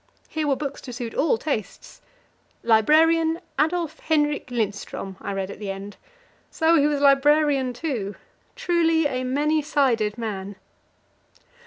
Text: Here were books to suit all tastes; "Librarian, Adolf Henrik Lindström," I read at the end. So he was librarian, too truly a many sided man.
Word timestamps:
Here 0.27 0.47
were 0.47 0.55
books 0.55 0.81
to 0.81 0.93
suit 0.93 1.13
all 1.13 1.37
tastes; 1.37 2.01
"Librarian, 2.63 3.39
Adolf 3.59 3.99
Henrik 3.99 4.47
Lindström," 4.47 5.15
I 5.21 5.31
read 5.31 5.51
at 5.51 5.59
the 5.59 5.69
end. 5.69 5.95
So 6.49 6.73
he 6.75 6.87
was 6.87 7.01
librarian, 7.01 7.71
too 7.71 8.15
truly 8.55 9.05
a 9.05 9.23
many 9.23 9.61
sided 9.61 10.17
man. 10.17 10.55